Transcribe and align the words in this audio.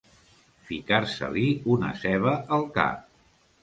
Ficar-se-li 0.69 1.45
una 1.77 1.95
ceba 2.03 2.35
al 2.61 2.71
cap. 2.83 3.09